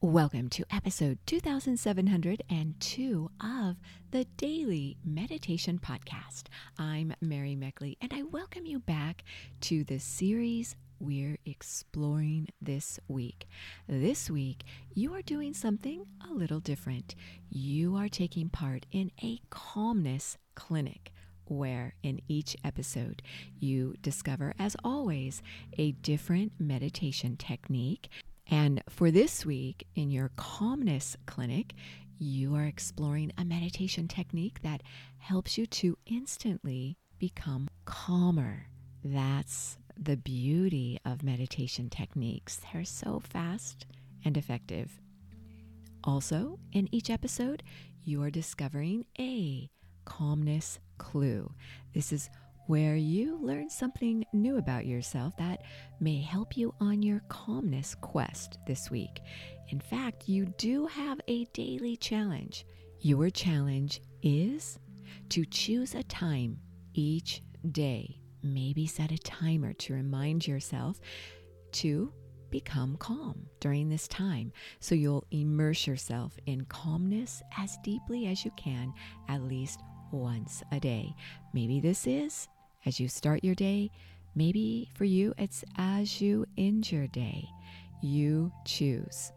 [0.00, 3.76] Welcome to episode 2702 of
[4.12, 6.44] the Daily Meditation Podcast.
[6.78, 9.24] I'm Mary Meckley, and I welcome you back
[9.62, 13.48] to the series we're exploring this week.
[13.88, 14.62] This week,
[14.94, 17.16] you are doing something a little different.
[17.50, 21.10] You are taking part in a calmness clinic
[21.46, 23.20] where in each episode
[23.58, 25.42] you discover, as always,
[25.76, 28.08] a different meditation technique
[28.48, 31.74] and for this week in your calmness clinic,
[32.18, 34.82] you are exploring a meditation technique that
[35.18, 38.66] helps you to instantly become calmer.
[39.04, 42.60] That's the beauty of meditation techniques.
[42.72, 43.86] They're so fast
[44.24, 45.00] and effective.
[46.04, 47.62] Also, in each episode,
[48.02, 49.68] you are discovering a
[50.04, 51.52] calmness clue.
[51.92, 52.30] This is
[52.68, 55.62] where you learn something new about yourself that
[56.00, 59.20] may help you on your calmness quest this week.
[59.68, 62.66] In fact, you do have a daily challenge.
[63.00, 64.78] Your challenge is
[65.30, 66.58] to choose a time
[66.92, 68.20] each day.
[68.42, 71.00] Maybe set a timer to remind yourself
[71.72, 72.12] to
[72.50, 74.52] become calm during this time.
[74.80, 78.92] So you'll immerse yourself in calmness as deeply as you can,
[79.26, 79.80] at least
[80.12, 81.14] once a day.
[81.54, 82.46] Maybe this is
[82.86, 83.90] as you start your day.
[84.34, 87.48] Maybe for you, it's as you end your day.
[88.02, 89.32] You choose.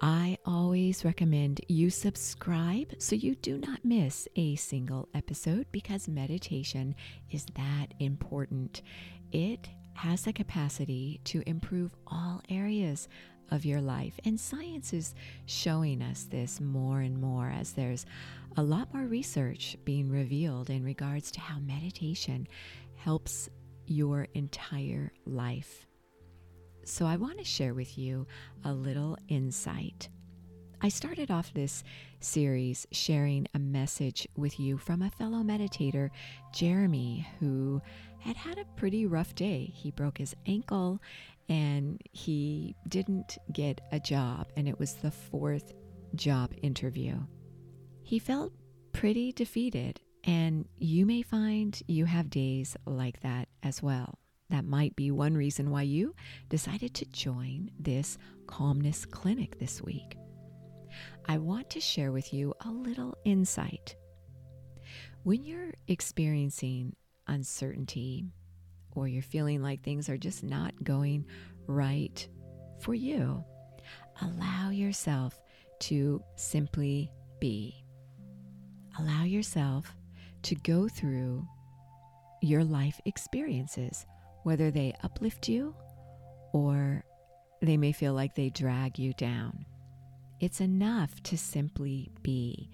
[0.00, 6.94] I always recommend you subscribe so you do not miss a single episode because meditation
[7.30, 8.82] is that important.
[9.32, 13.08] It has the capacity to improve all areas
[13.50, 14.18] of your life.
[14.24, 15.14] And science is
[15.46, 18.06] showing us this more and more as there's
[18.56, 22.46] a lot more research being revealed in regards to how meditation
[22.96, 23.48] helps
[23.86, 25.86] your entire life.
[26.86, 28.26] So, I want to share with you
[28.64, 30.08] a little insight.
[30.82, 31.82] I started off this
[32.20, 36.10] series sharing a message with you from a fellow meditator,
[36.52, 37.80] Jeremy, who
[38.18, 39.72] had had a pretty rough day.
[39.74, 41.00] He broke his ankle
[41.48, 45.72] and he didn't get a job, and it was the fourth
[46.14, 47.16] job interview.
[48.02, 48.52] He felt
[48.92, 54.18] pretty defeated, and you may find you have days like that as well.
[54.50, 56.14] That might be one reason why you
[56.48, 60.16] decided to join this calmness clinic this week.
[61.26, 63.96] I want to share with you a little insight.
[65.22, 66.94] When you're experiencing
[67.26, 68.26] uncertainty,
[68.94, 71.26] or you're feeling like things are just not going
[71.66, 72.26] right
[72.80, 73.44] for you,
[74.22, 75.40] allow yourself
[75.80, 77.10] to simply
[77.40, 77.84] be.
[78.98, 79.94] Allow yourself
[80.42, 81.46] to go through
[82.42, 84.06] your life experiences,
[84.42, 85.74] whether they uplift you
[86.52, 87.04] or
[87.60, 89.64] they may feel like they drag you down.
[90.40, 92.70] It's enough to simply be.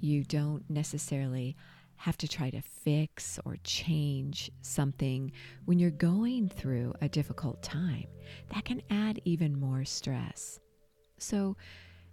[0.00, 1.56] You don't necessarily
[2.00, 5.30] have to try to fix or change something
[5.66, 8.06] when you're going through a difficult time.
[8.54, 10.58] That can add even more stress.
[11.18, 11.58] So,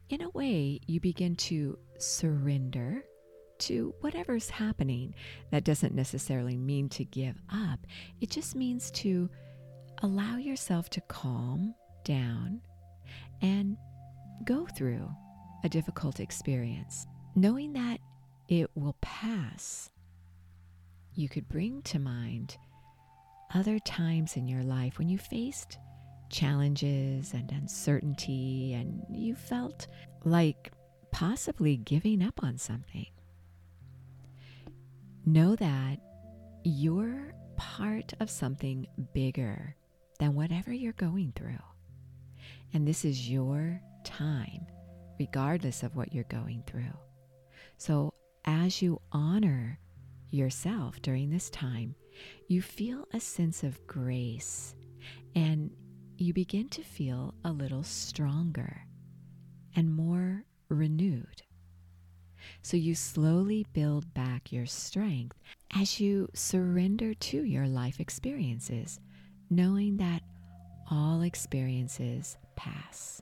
[0.09, 3.06] in a way, you begin to surrender
[3.59, 5.16] to whatever's happening.
[5.52, 7.80] That doesn't necessarily mean to give up,
[8.20, 9.30] it just means to
[10.03, 12.59] allow yourself to calm down
[13.42, 13.78] and
[14.44, 15.09] go through
[15.64, 18.00] a difficult experience, knowing that
[18.47, 19.90] it will pass.
[21.13, 22.58] You could bring to mind
[23.53, 25.78] other times in your life when you faced
[26.30, 29.88] challenges and uncertainty and you felt
[30.24, 30.72] like
[31.12, 33.08] possibly giving up on something.
[35.25, 36.00] Know that
[36.64, 39.75] you're part of something bigger
[40.19, 41.58] than whatever you're going through.
[42.74, 44.68] And this is your time,
[45.19, 46.97] regardless of what you're going through.
[47.78, 48.14] So
[48.67, 49.79] as you honor
[50.29, 51.95] yourself during this time,
[52.50, 54.75] you feel a sense of grace
[55.35, 55.72] and
[56.17, 58.83] you begin to feel a little stronger
[59.78, 61.41] and more renewed.
[62.61, 65.37] So you slowly build back your strength
[65.73, 68.99] as you surrender to your life experiences,
[69.49, 70.23] knowing that
[70.91, 73.22] all experiences pass.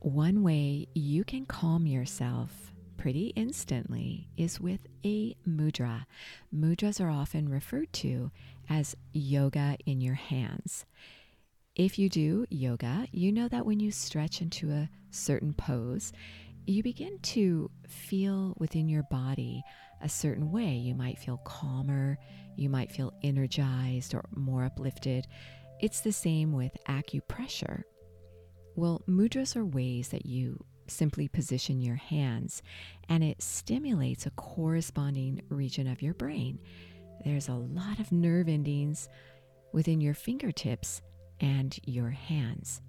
[0.00, 6.06] One way you can calm yourself pretty instantly is with a mudra.
[6.54, 8.30] Mudras are often referred to
[8.68, 10.84] as yoga in your hands.
[11.76, 16.12] If you do yoga, you know that when you stretch into a certain pose,
[16.66, 19.62] you begin to feel within your body
[20.00, 20.74] a certain way.
[20.74, 22.18] You might feel calmer,
[22.56, 25.26] you might feel energized or more uplifted.
[25.80, 27.82] It's the same with acupressure.
[28.76, 32.62] Well, mudras are ways that you simply position your hands
[33.08, 36.58] and it stimulates a corresponding region of your brain.
[37.24, 39.08] There's a lot of nerve endings
[39.72, 41.02] within your fingertips
[41.40, 42.80] and your hands.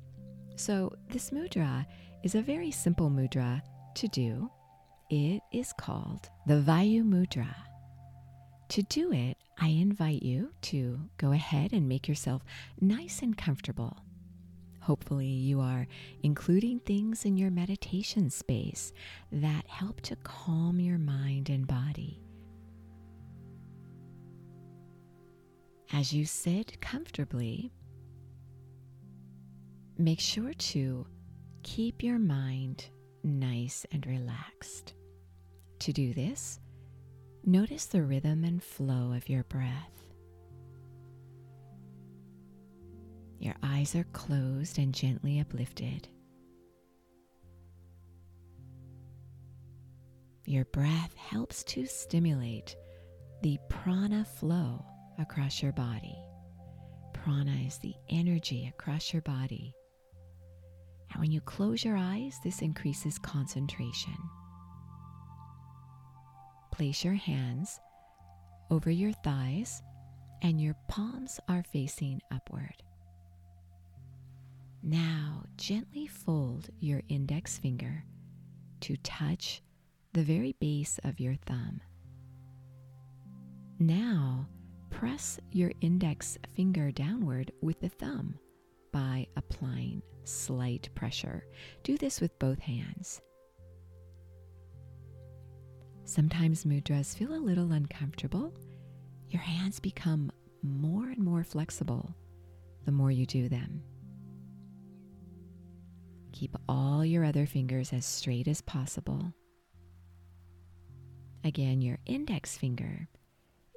[0.55, 1.85] So, this mudra
[2.23, 3.61] is a very simple mudra
[3.95, 4.49] to do.
[5.09, 7.53] It is called the Vayu Mudra.
[8.69, 12.43] To do it, I invite you to go ahead and make yourself
[12.81, 14.04] nice and comfortable.
[14.85, 15.87] Hopefully, you are
[16.21, 18.93] including things in your meditation space
[19.31, 22.21] that help to calm your mind and body.
[25.91, 27.71] As you sit comfortably,
[29.97, 31.07] make sure to
[31.63, 32.85] keep your mind
[33.23, 34.93] nice and relaxed.
[35.79, 36.59] To do this,
[37.43, 40.04] notice the rhythm and flow of your breath.
[43.45, 46.07] Your eyes are closed and gently uplifted.
[50.45, 52.75] Your breath helps to stimulate
[53.43, 54.83] the prana flow
[55.19, 56.15] across your body.
[57.13, 59.75] Prana is the energy across your body.
[61.11, 64.17] And when you close your eyes, this increases concentration.
[66.71, 67.79] Place your hands
[68.71, 69.83] over your thighs,
[70.41, 72.81] and your palms are facing upward.
[74.87, 78.05] Now, gently fold your index finger
[78.81, 79.63] to touch
[80.13, 81.81] the very base of your thumb.
[83.79, 84.47] Now,
[84.91, 88.37] press your index finger downward with the thumb
[88.91, 91.47] by applying slight pressure.
[91.81, 93.21] Do this with both hands.
[96.03, 98.53] Sometimes mudras feel a little uncomfortable.
[99.29, 100.31] Your hands become
[100.61, 102.15] more and more flexible
[102.85, 103.81] the more you do them.
[106.35, 109.33] Keep all your other fingers as straight as possible.
[111.45, 113.07] Again, your index finger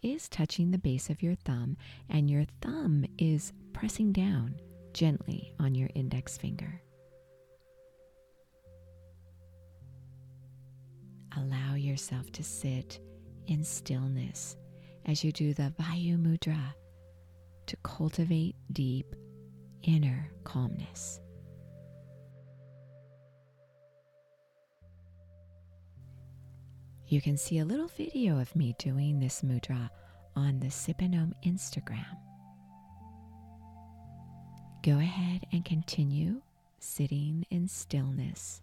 [0.02, 1.76] is touching the base of your thumb,
[2.08, 4.56] and your thumb is pressing down
[4.92, 6.82] gently on your index finger.
[11.36, 12.98] Allow yourself to sit
[13.46, 14.56] in stillness
[15.06, 16.74] as you do the Vayu Mudra
[17.66, 19.14] to cultivate deep
[19.84, 21.20] inner calmness.
[27.10, 29.88] You can see a little video of me doing this mudra
[30.36, 32.04] on the Sip and Om Instagram.
[34.82, 36.42] Go ahead and continue
[36.80, 38.60] sitting in stillness,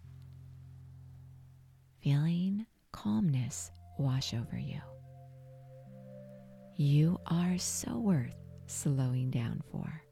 [2.00, 4.80] feeling calmness wash over you.
[6.76, 8.36] You are so worth
[8.68, 10.05] slowing down for.